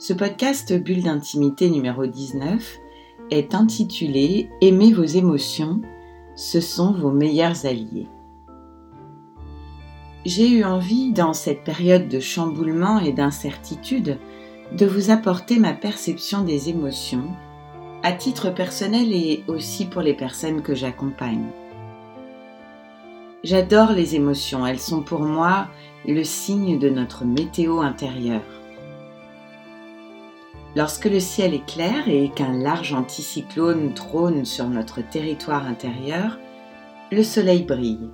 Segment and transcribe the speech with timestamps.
[0.00, 2.78] Ce podcast Bulle d'intimité numéro 19
[3.30, 5.82] est intitulé Aimez vos émotions,
[6.34, 8.08] ce sont vos meilleurs alliés.
[10.24, 14.16] J'ai eu envie, dans cette période de chamboulement et d'incertitude,
[14.72, 17.28] de vous apporter ma perception des émotions,
[18.02, 21.44] à titre personnel et aussi pour les personnes que j'accompagne.
[23.44, 25.68] J'adore les émotions, elles sont pour moi
[26.08, 28.59] le signe de notre météo intérieure.
[30.76, 36.38] Lorsque le ciel est clair et qu'un large anticyclone trône sur notre territoire intérieur,
[37.10, 38.08] le soleil brille,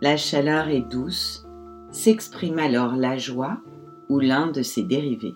[0.00, 1.48] la chaleur est douce,
[1.90, 3.58] s'exprime alors la joie
[4.08, 5.34] ou l'un de ses dérivés.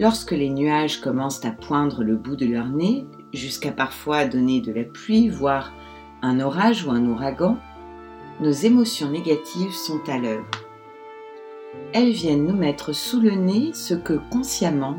[0.00, 4.72] Lorsque les nuages commencent à poindre le bout de leur nez, jusqu'à parfois donner de
[4.72, 5.72] la pluie, voire
[6.22, 7.58] un orage ou un ouragan,
[8.40, 10.48] nos émotions négatives sont à l'œuvre
[11.92, 14.96] elles viennent nous mettre sous le nez ce que consciemment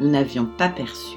[0.00, 1.16] nous n'avions pas perçu.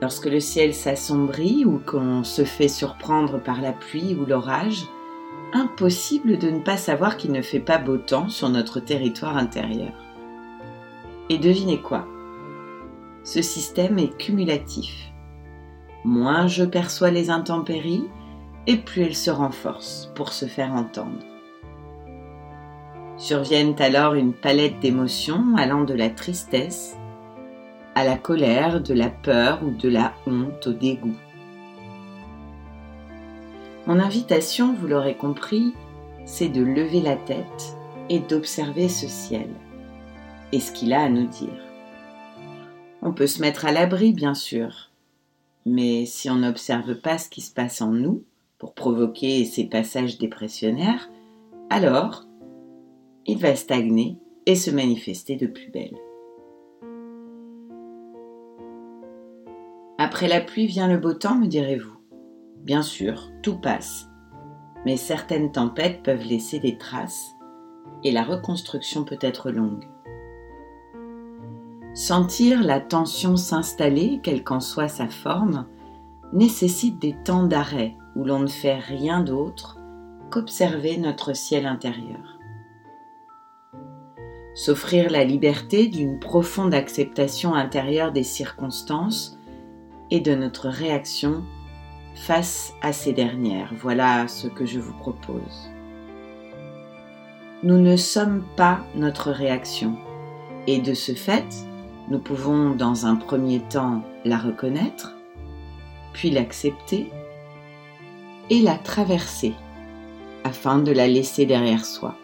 [0.00, 4.86] Lorsque le ciel s'assombrit ou qu'on se fait surprendre par la pluie ou l'orage,
[5.52, 9.92] impossible de ne pas savoir qu'il ne fait pas beau temps sur notre territoire intérieur.
[11.28, 12.06] Et devinez quoi?
[13.22, 15.12] Ce système est cumulatif.
[16.04, 18.04] Moins je perçois les intempéries,
[18.66, 21.31] et plus elles se renforcent pour se faire entendre.
[23.22, 26.96] Surviennent alors une palette d'émotions allant de la tristesse
[27.94, 31.14] à la colère, de la peur ou de la honte au dégoût.
[33.86, 35.72] Mon invitation, vous l'aurez compris,
[36.24, 37.76] c'est de lever la tête
[38.08, 39.50] et d'observer ce ciel
[40.50, 41.62] et ce qu'il a à nous dire.
[43.02, 44.90] On peut se mettre à l'abri, bien sûr,
[45.64, 48.24] mais si on n'observe pas ce qui se passe en nous
[48.58, 51.08] pour provoquer ces passages dépressionnaires,
[51.70, 52.26] alors
[53.26, 55.96] il va stagner et se manifester de plus belle.
[59.98, 61.96] Après la pluie vient le beau temps, me direz-vous.
[62.64, 64.08] Bien sûr, tout passe,
[64.84, 67.30] mais certaines tempêtes peuvent laisser des traces
[68.04, 69.88] et la reconstruction peut être longue.
[71.94, 75.66] Sentir la tension s'installer, quelle qu'en soit sa forme,
[76.32, 79.78] nécessite des temps d'arrêt où l'on ne fait rien d'autre
[80.30, 82.31] qu'observer notre ciel intérieur
[84.54, 89.38] s'offrir la liberté d'une profonde acceptation intérieure des circonstances
[90.10, 91.42] et de notre réaction
[92.14, 93.72] face à ces dernières.
[93.80, 95.70] Voilà ce que je vous propose.
[97.62, 99.96] Nous ne sommes pas notre réaction
[100.66, 101.46] et de ce fait,
[102.08, 105.16] nous pouvons dans un premier temps la reconnaître,
[106.12, 107.10] puis l'accepter
[108.50, 109.54] et la traverser
[110.44, 112.16] afin de la laisser derrière soi.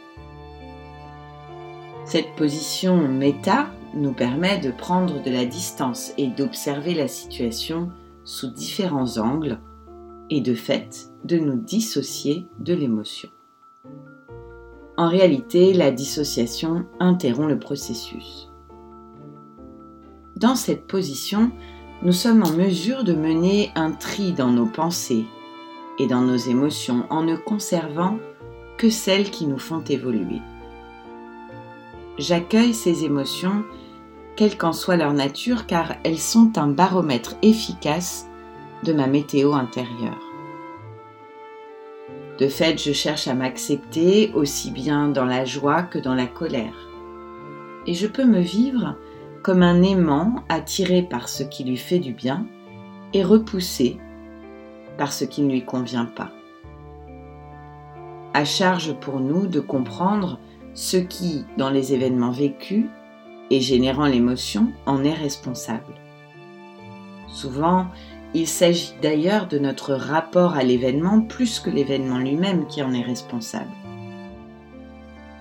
[2.09, 7.91] Cette position méta nous permet de prendre de la distance et d'observer la situation
[8.25, 9.61] sous différents angles
[10.31, 13.29] et de fait de nous dissocier de l'émotion.
[14.97, 18.49] En réalité, la dissociation interrompt le processus.
[20.35, 21.51] Dans cette position,
[22.03, 25.27] nous sommes en mesure de mener un tri dans nos pensées
[25.99, 28.19] et dans nos émotions en ne conservant
[28.79, 30.41] que celles qui nous font évoluer
[32.19, 33.65] j'accueille ces émotions,
[34.37, 38.29] quelle qu'en soit leur nature, car elles sont un baromètre efficace
[38.85, 40.23] de ma météo intérieure.
[42.39, 46.89] De fait, je cherche à m'accepter aussi bien dans la joie que dans la colère.
[47.87, 48.97] Et je peux me vivre
[49.43, 52.47] comme un aimant attiré par ce qui lui fait du bien
[53.13, 53.99] et repoussé
[54.99, 56.31] par ce qui ne lui convient pas.
[58.35, 60.39] À charge pour nous de comprendre
[60.79, 62.87] ce qui, dans les événements vécus
[63.51, 65.93] et générant l'émotion, en est responsable.
[67.27, 67.89] Souvent,
[68.33, 73.03] il s'agit d'ailleurs de notre rapport à l'événement plus que l'événement lui-même qui en est
[73.03, 73.73] responsable.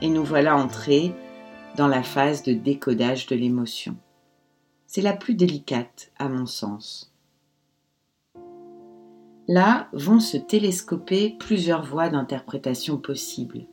[0.02, 1.14] Et nous voilà entrés
[1.76, 3.96] dans la phase de décodage de l'émotion.
[4.88, 7.14] C'est la plus délicate, à mon sens.
[9.48, 13.68] Là vont se télescoper plusieurs voies d'interprétation possibles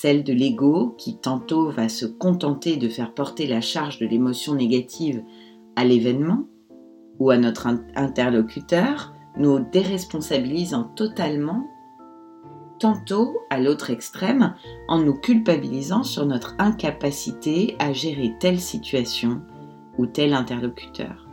[0.00, 4.54] celle de l'ego qui tantôt va se contenter de faire porter la charge de l'émotion
[4.54, 5.24] négative
[5.74, 6.44] à l'événement
[7.18, 7.66] ou à notre
[7.96, 11.66] interlocuteur, nous déresponsabilisant totalement,
[12.78, 14.54] tantôt à l'autre extrême
[14.86, 19.42] en nous culpabilisant sur notre incapacité à gérer telle situation
[19.98, 21.26] ou tel interlocuteur.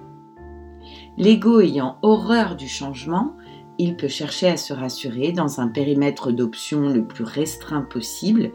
[1.18, 3.36] L'ego ayant horreur du changement,
[3.78, 8.52] il peut chercher à se rassurer dans un périmètre d'options le plus restreint possible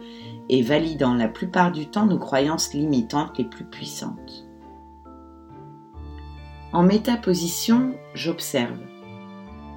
[0.48, 4.46] et validant la plupart du temps nos croyances limitantes les plus puissantes.
[6.72, 8.78] En métaposition, j'observe.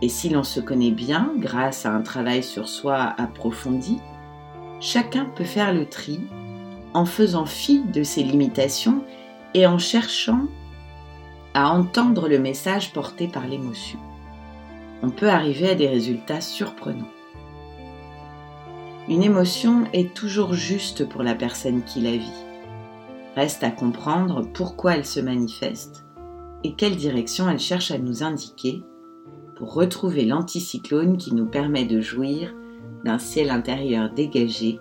[0.01, 3.99] Et si l'on se connaît bien grâce à un travail sur soi approfondi,
[4.79, 6.21] chacun peut faire le tri
[6.93, 9.03] en faisant fi de ses limitations
[9.53, 10.47] et en cherchant
[11.53, 13.99] à entendre le message porté par l'émotion.
[15.05, 17.11] On peut arriver à des résultats surprenants.
[19.09, 22.45] Une émotion est toujours juste pour la personne qui la vit.
[23.35, 26.05] Reste à comprendre pourquoi elle se manifeste
[26.63, 28.81] et quelle direction elle cherche à nous indiquer
[29.57, 32.55] pour retrouver l'anticyclone qui nous permet de jouir
[33.03, 34.79] d'un ciel intérieur dégagé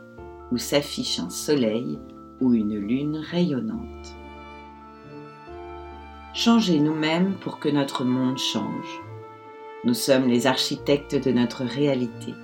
[0.52, 1.98] où s'affiche un soleil
[2.40, 4.14] ou une lune rayonnante.
[6.32, 9.01] Changez nous-mêmes pour que notre monde change.
[9.84, 12.34] Nous sommes les architectes de notre réalité.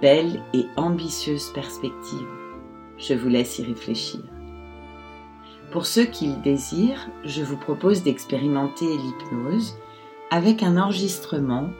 [0.00, 2.26] Belle et ambitieuse perspective.
[2.98, 4.20] Je vous laisse y réfléchir.
[5.70, 9.76] Pour ceux qui le désirent, je vous propose d'expérimenter l'hypnose
[10.30, 11.70] avec un enregistrement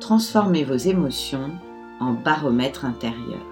[0.00, 1.50] Transformez vos émotions
[2.00, 3.44] en baromètre intérieur.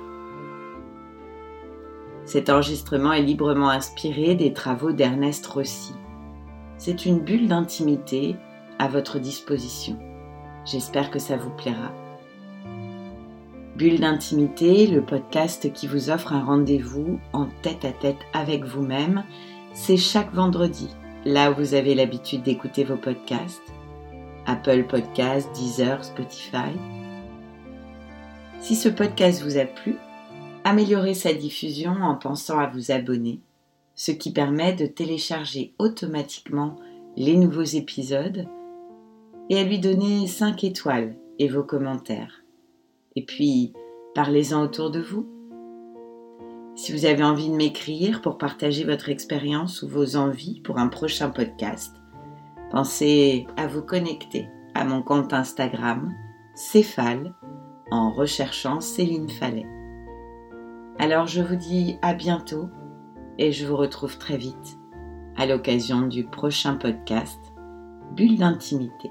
[2.24, 5.92] Cet enregistrement est librement inspiré des travaux d'Ernest Rossi
[6.78, 8.36] c'est une bulle d'intimité
[8.78, 9.98] à votre disposition.
[10.70, 11.94] J'espère que ça vous plaira.
[13.76, 19.24] Bulle d'intimité, le podcast qui vous offre un rendez-vous en tête à tête avec vous-même,
[19.72, 20.88] c'est chaque vendredi,
[21.24, 23.62] là où vous avez l'habitude d'écouter vos podcasts.
[24.44, 26.76] Apple Podcasts, Deezer, Spotify.
[28.60, 29.96] Si ce podcast vous a plu,
[30.64, 33.40] améliorez sa diffusion en pensant à vous abonner
[33.94, 36.76] ce qui permet de télécharger automatiquement
[37.16, 38.46] les nouveaux épisodes
[39.48, 42.42] et à lui donner 5 étoiles et vos commentaires.
[43.16, 43.72] Et puis,
[44.14, 45.26] parlez-en autour de vous.
[46.74, 50.88] Si vous avez envie de m'écrire pour partager votre expérience ou vos envies pour un
[50.88, 51.96] prochain podcast,
[52.70, 56.14] pensez à vous connecter à mon compte Instagram,
[56.54, 57.34] Céphale,
[57.90, 59.66] en recherchant Céline Fallet.
[61.00, 62.68] Alors je vous dis à bientôt
[63.38, 64.78] et je vous retrouve très vite
[65.36, 67.40] à l'occasion du prochain podcast
[68.14, 69.10] Bulle d'intimité.